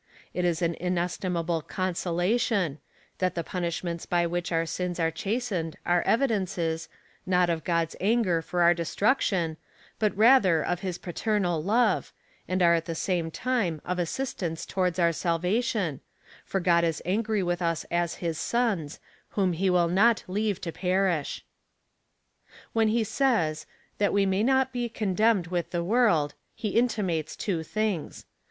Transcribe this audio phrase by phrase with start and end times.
[0.33, 2.79] It is an inestimable consolation^—
[3.19, 6.89] that the punishments by which our sins are chastened are evidences,
[7.27, 9.57] not of God's anger for our destruc tion,
[9.99, 12.13] but rather of his paternal love,
[12.47, 16.01] and are at the same time of assistance towards our salvation,
[16.45, 18.99] for God is angry with us as his sons,
[19.37, 21.45] whom he will not leave to perish.
[22.73, 23.67] When he says—
[23.99, 28.25] that we may not he condemned with the world, he intimates two things.